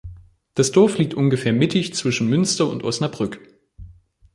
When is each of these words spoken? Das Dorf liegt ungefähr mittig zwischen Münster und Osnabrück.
Das 0.55 0.71
Dorf 0.71 0.97
liegt 0.97 1.13
ungefähr 1.13 1.53
mittig 1.53 1.93
zwischen 1.93 2.27
Münster 2.27 2.67
und 2.67 2.83
Osnabrück. 2.83 3.39